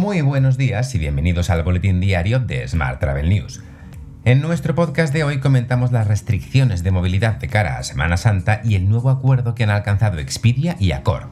[0.00, 3.60] Muy buenos días y bienvenidos al boletín diario de Smart Travel News.
[4.24, 8.62] En nuestro podcast de hoy comentamos las restricciones de movilidad de cara a Semana Santa
[8.64, 11.28] y el nuevo acuerdo que han alcanzado Expedia y Accor.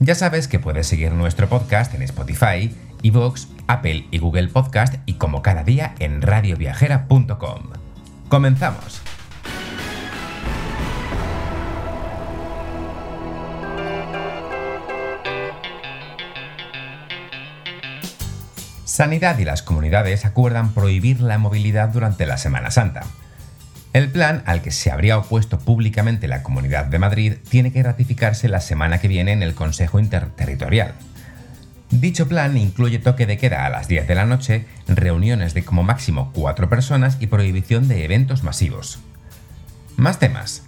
[0.00, 2.74] Ya sabes que puedes seguir nuestro podcast en Spotify,
[3.04, 7.62] Evox, Apple y Google Podcast y como cada día en radioviajera.com.
[8.28, 9.02] ¡Comenzamos!
[18.98, 23.04] Sanidad y las comunidades acuerdan prohibir la movilidad durante la Semana Santa.
[23.92, 28.48] El plan, al que se habría opuesto públicamente la Comunidad de Madrid, tiene que ratificarse
[28.48, 30.94] la semana que viene en el Consejo Interterritorial.
[31.90, 35.84] Dicho plan incluye toque de queda a las 10 de la noche, reuniones de como
[35.84, 38.98] máximo 4 personas y prohibición de eventos masivos.
[39.96, 40.64] Más temas.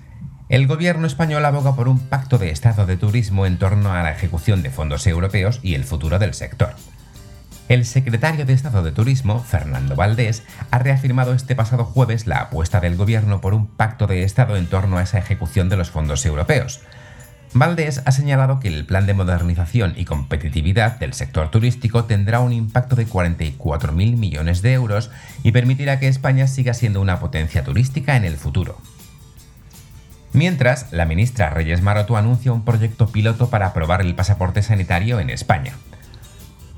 [0.49, 4.13] El gobierno español aboga por un pacto de Estado de turismo en torno a la
[4.13, 6.77] ejecución de fondos europeos y el futuro del sector.
[7.71, 12.81] El secretario de Estado de Turismo, Fernando Valdés, ha reafirmado este pasado jueves la apuesta
[12.81, 16.27] del gobierno por un pacto de Estado en torno a esa ejecución de los fondos
[16.27, 16.81] europeos.
[17.55, 22.53] Valdés ha señalado que el plan de modernización y competitividad del sector turístico tendrá un
[22.53, 25.13] impacto de 44.000 millones de euros
[25.45, 28.81] y permitirá que España siga siendo una potencia turística en el futuro.
[30.33, 35.31] Mientras, la ministra Reyes Maroto anuncia un proyecto piloto para aprobar el pasaporte sanitario en
[35.31, 35.75] España.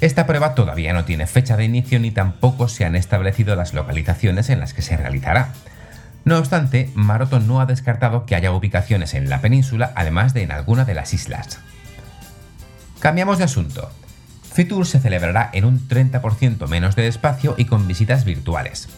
[0.02, 4.50] Esta prueba todavía no tiene fecha de inicio ni tampoco se han establecido las localizaciones
[4.50, 5.52] en las que se realizará.
[6.24, 10.50] No obstante, Maroto no ha descartado que haya ubicaciones en la península, además de en
[10.50, 11.60] alguna de las islas.
[12.98, 13.92] Cambiamos de asunto.
[14.52, 18.88] Fitur se celebrará en un 30% menos de espacio y con visitas virtuales.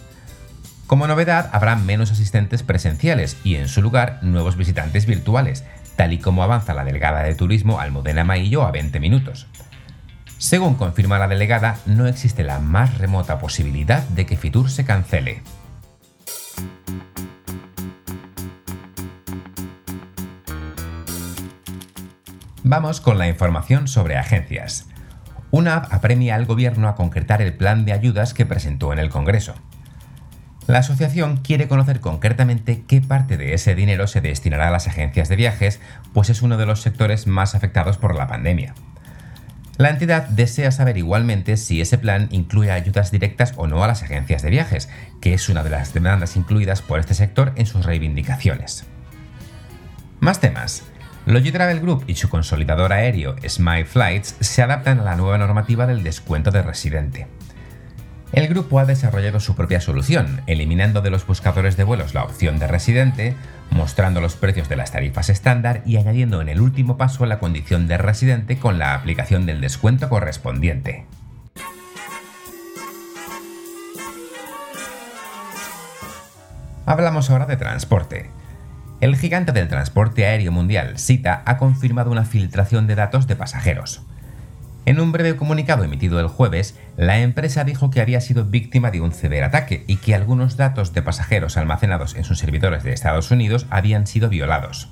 [0.86, 5.64] Como novedad, habrá menos asistentes presenciales y en su lugar nuevos visitantes virtuales,
[5.96, 9.48] tal y como avanza la delegada de turismo Almudena Maillo a 20 minutos.
[10.38, 15.42] Según confirma la delegada, no existe la más remota posibilidad de que Fitur se cancele.
[22.67, 24.89] Vamos con la información sobre agencias.
[25.50, 29.11] Una app apremia al gobierno a concretar el plan de ayudas que presentó en el
[29.11, 29.55] Congreso.
[30.66, 35.28] La asociación quiere conocer concretamente qué parte de ese dinero se destinará a las agencias
[35.28, 35.78] de viajes,
[36.14, 38.74] pues es uno de los sectores más afectados por la pandemia.
[39.77, 44.05] La entidad desea saber igualmente si ese plan incluye ayudas directas o no a las
[44.05, 44.89] agencias de viajes,
[45.20, 48.86] que es una de las demandas incluidas por este sector en sus reivindicaciones.
[50.20, 50.84] Más temas.
[51.27, 55.86] Logi Travel Group y su consolidador aéreo Smile Flights se adaptan a la nueva normativa
[55.86, 57.27] del descuento de residente.
[58.34, 62.58] El grupo ha desarrollado su propia solución, eliminando de los buscadores de vuelos la opción
[62.58, 63.36] de residente,
[63.70, 67.86] mostrando los precios de las tarifas estándar y añadiendo en el último paso la condición
[67.86, 71.06] de residente con la aplicación del descuento correspondiente.
[76.86, 78.30] Hablamos ahora de transporte.
[79.01, 84.02] El gigante del transporte aéreo mundial, SITA, ha confirmado una filtración de datos de pasajeros.
[84.86, 89.00] En un breve comunicado emitido el jueves, la empresa dijo que había sido víctima de
[89.00, 93.66] un ciberataque y que algunos datos de pasajeros almacenados en sus servidores de Estados Unidos
[93.70, 94.90] habían sido violados.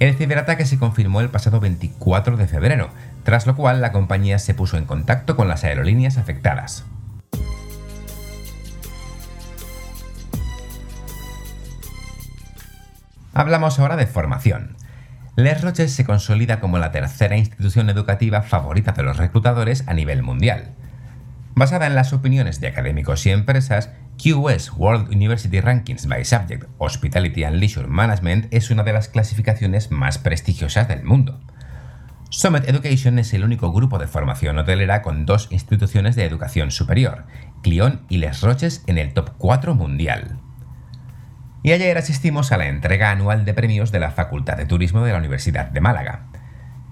[0.00, 2.90] El ciberataque se confirmó el pasado 24 de febrero,
[3.24, 6.84] tras lo cual la compañía se puso en contacto con las aerolíneas afectadas.
[13.32, 14.76] Hablamos ahora de formación.
[15.36, 20.22] Les Roches se consolida como la tercera institución educativa favorita de los reclutadores a nivel
[20.22, 20.74] mundial.
[21.58, 27.42] Basada en las opiniones de académicos y empresas, QS World University Rankings by Subject Hospitality
[27.42, 31.40] and Leisure Management es una de las clasificaciones más prestigiosas del mundo.
[32.30, 37.24] Summit Education es el único grupo de formación hotelera con dos instituciones de educación superior,
[37.64, 40.38] Clion y Les Roches en el top 4 mundial
[41.64, 45.10] y ayer asistimos a la entrega anual de premios de la Facultad de Turismo de
[45.10, 46.28] la Universidad de Málaga.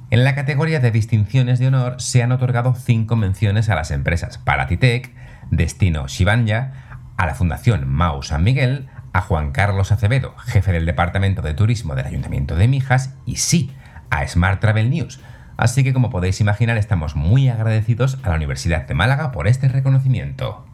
[0.08, 4.38] En la categoría de distinciones de honor se han otorgado cinco menciones a las empresas
[4.38, 5.12] Paratitec,
[5.50, 11.42] Destino Shivanya, a la Fundación Mau San Miguel, a Juan Carlos Acevedo, jefe del Departamento
[11.42, 13.72] de Turismo del Ayuntamiento de Mijas, y sí,
[14.10, 15.18] a Smart Travel News.
[15.56, 19.68] Así que como podéis imaginar estamos muy agradecidos a la Universidad de Málaga por este
[19.68, 20.66] reconocimiento.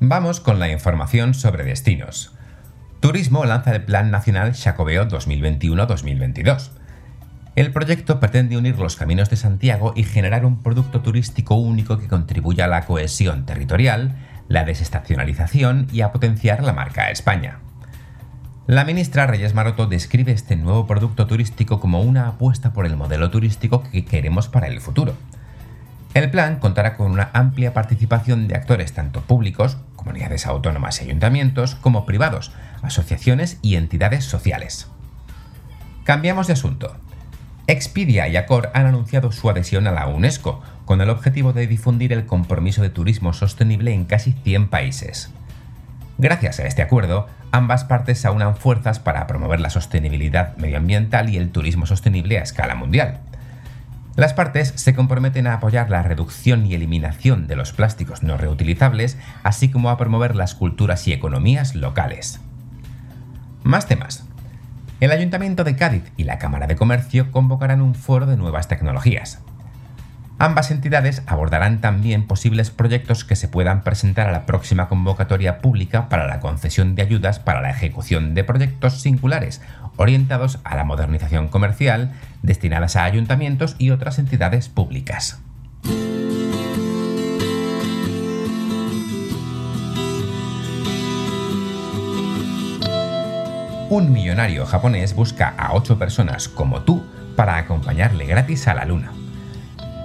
[0.00, 2.36] Vamos con la información sobre destinos.
[3.02, 6.70] Turismo lanza el Plan Nacional Chacobeo 2021-2022.
[7.56, 12.06] El proyecto pretende unir los caminos de Santiago y generar un producto turístico único que
[12.06, 14.14] contribuya a la cohesión territorial,
[14.46, 17.58] la desestacionalización y a potenciar la marca España.
[18.68, 23.32] La ministra Reyes Maroto describe este nuevo producto turístico como una apuesta por el modelo
[23.32, 25.16] turístico que queremos para el futuro.
[26.14, 31.76] El plan contará con una amplia participación de actores tanto públicos, comunidades autónomas y ayuntamientos,
[31.76, 32.52] como privados,
[32.82, 34.88] asociaciones y entidades sociales.
[36.04, 36.96] Cambiamos de asunto.
[37.68, 42.12] Expedia y Accor han anunciado su adhesión a la UNESCO, con el objetivo de difundir
[42.12, 45.30] el compromiso de turismo sostenible en casi 100 países.
[46.18, 51.50] Gracias a este acuerdo, ambas partes aunan fuerzas para promover la sostenibilidad medioambiental y el
[51.50, 53.20] turismo sostenible a escala mundial.
[54.14, 59.16] Las partes se comprometen a apoyar la reducción y eliminación de los plásticos no reutilizables,
[59.42, 62.40] así como a promover las culturas y economías locales.
[63.62, 64.24] Más temas.
[65.00, 69.40] El Ayuntamiento de Cádiz y la Cámara de Comercio convocarán un foro de nuevas tecnologías.
[70.38, 76.08] Ambas entidades abordarán también posibles proyectos que se puedan presentar a la próxima convocatoria pública
[76.08, 79.60] para la concesión de ayudas para la ejecución de proyectos singulares
[79.96, 82.12] orientados a la modernización comercial
[82.42, 85.40] destinadas a ayuntamientos y otras entidades públicas.
[93.90, 97.04] Un millonario japonés busca a ocho personas como tú
[97.36, 99.12] para acompañarle gratis a la Luna.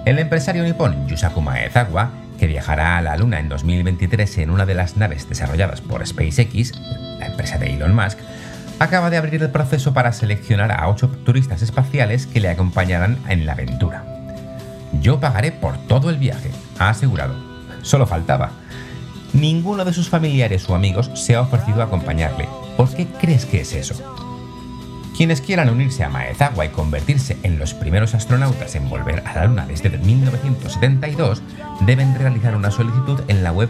[0.08, 4.74] El empresario nipón Yusaku Maezawa, que viajará a la Luna en 2023 en una de
[4.74, 6.72] las naves desarrolladas por SpaceX,
[7.18, 8.18] la empresa de Elon Musk,
[8.78, 13.44] acaba de abrir el proceso para seleccionar a ocho turistas espaciales que le acompañarán en
[13.44, 14.02] la aventura.
[15.02, 17.34] Yo pagaré por todo el viaje, ha asegurado.
[17.82, 18.52] Solo faltaba.
[19.34, 22.48] Ninguno de sus familiares o amigos se ha ofrecido a acompañarle.
[22.78, 24.27] ¿Por qué crees que es eso?
[25.18, 29.46] Quienes quieran unirse a Maezawa y convertirse en los primeros astronautas en volver a la
[29.46, 31.42] Luna desde 1972
[31.80, 33.68] deben realizar una solicitud en la web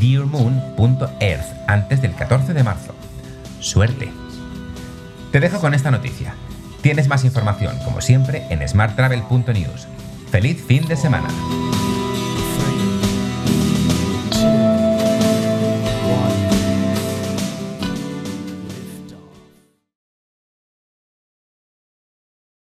[0.00, 2.96] dearmoon.earth antes del 14 de marzo.
[3.60, 4.08] Suerte.
[5.30, 6.34] Te dejo con esta noticia.
[6.80, 9.86] Tienes más información, como siempre, en smarttravel.news.
[10.32, 11.28] ¡Feliz fin de semana!